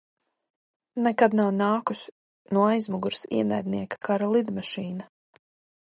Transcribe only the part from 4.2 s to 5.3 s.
lidmašīna.